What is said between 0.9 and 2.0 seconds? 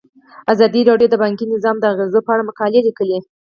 د بانکي نظام د